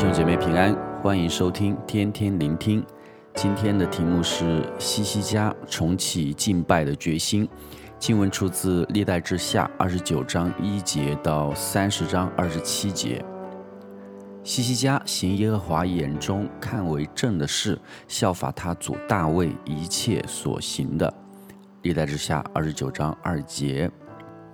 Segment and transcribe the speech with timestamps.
[0.00, 2.82] 弟兄姐妹平安，欢迎收听天天聆听。
[3.34, 7.46] 今天的题目是西西家重启敬拜的决心。
[7.98, 13.22] 经文出自历代志下二十九章一节到三十章二十七节。
[14.42, 21.12] 西西家行耶和华眼中看为正的事，效法他祖大卫一切所行的。
[21.82, 23.90] 历代志下二十九章二节。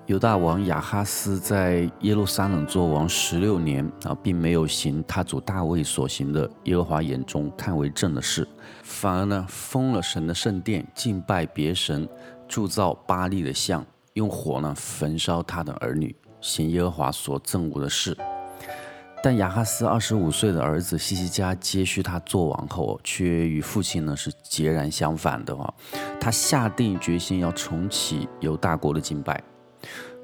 [0.06, 8.46] 犹大王亚哈斯在耶路撒冷作王十六年啊，并没有行他祖大卫所行的耶和华眼中看为正的事，
[8.84, 12.08] 反而呢封了神的圣殿，敬拜别神，
[12.46, 18.16] 铸造巴力的像，用火呢焚烧他的儿女，行耶和华所憎恶的事。
[19.24, 25.74] 但亚哈斯二十五岁的儿子希西家接续他做王后，却与父亲呢是截然相反的啊，
[26.20, 29.42] 他下定决心要重启犹大国的敬拜。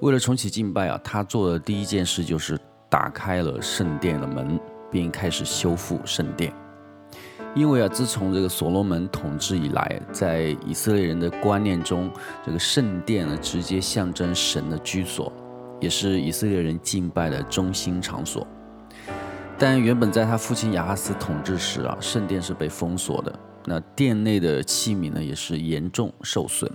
[0.01, 4.59] 为了重启敬拜啊，他做的第一件事就是打开了圣殿的门，
[4.91, 6.53] 并开始修复圣殿。
[7.55, 12.11] 因为啊，自从这个所罗门统治以来，在以色列人的观念中，
[12.45, 15.31] 这个圣殿呢，直接象征神的居所，
[15.79, 18.47] 也是以色列人敬拜的中心场所。
[19.59, 26.69] 但原本在他父亲亚哈斯统治时啊，圣殿是被封锁的，那殿内的器皿呢，也是严重受损。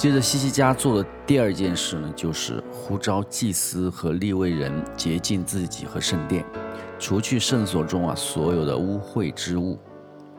[0.00, 6.42] 接着，西西家做的第二件事呢，就是呼召祭司和利未人洁净自己和圣殿，
[6.98, 9.78] 除去圣所中啊所有的污秽之物。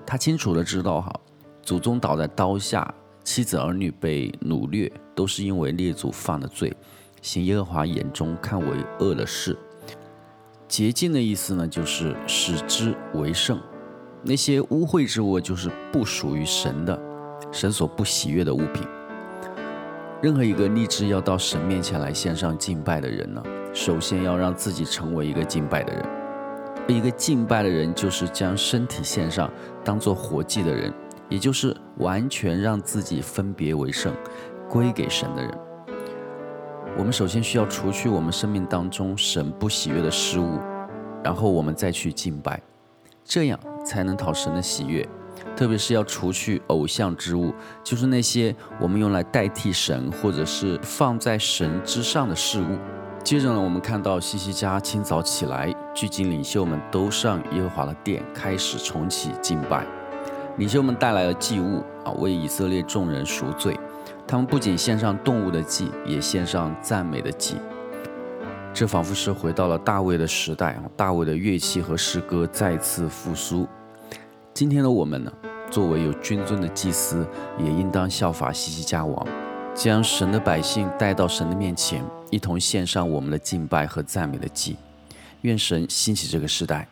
[0.03, 1.14] 他清楚的知道哈，
[1.62, 2.92] 祖宗倒在刀下，
[3.23, 6.75] 妻子儿女被掳掠，都是因为列祖犯了罪，
[7.22, 9.56] 行耶和华眼中看为恶的事。
[10.68, 13.62] 洁净的意思呢，就是使之为圣。
[14.23, 17.00] 那些污秽之物，就是不属于神的，
[17.52, 18.81] 神所不喜悦的物品。
[20.22, 26.06] 任何一个立志要到神面前来献上敬拜的人呢，首先要让自己成为一个敬拜的人。
[26.88, 29.51] 一个敬拜的人，就是将身体献上，
[29.84, 30.94] 当做活祭的人，
[31.28, 34.13] 也就是完全让自己分别为圣，
[34.69, 35.51] 归给神的人。
[37.00, 40.59] 我们首先需要除去我们生命当中神不喜悦的事物，
[41.23, 42.62] 然后我们再去敬拜，
[43.23, 45.07] 这样才能讨神的喜悦。
[45.61, 52.79] 特别是要除去偶像之物，就是那些我们用来代替神，或者是放在神之上的事物。
[53.23, 59.85] 接着呢，我们看到西西家清早起来，聚集领袖们都上耶和华的殿，开始重启敬拜。
[60.57, 63.79] 领袖们带来了祭物啊，为以色列众人赎罪。
[64.28, 67.57] 他们不仅献上动物的祭，也献上赞美的祭。
[68.73, 73.67] 这仿佛是回到了大卫的时代啊，大卫的乐器和诗歌再次复苏。
[74.53, 75.31] 今天的我们呢，
[75.72, 77.26] 作为有君尊的祭司，
[77.58, 79.26] 也应当效法西西家王，
[79.74, 84.76] 将神的百姓带到神的面前，一同献上我们的敬拜和赞美的祭。
[85.42, 86.88] 愿神兴起这个时代，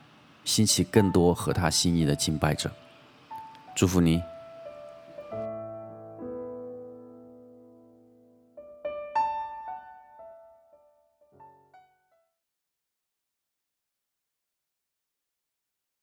[0.46, 2.72] 兴起更多合他心意的敬拜者。
[3.76, 4.22] 祝福你。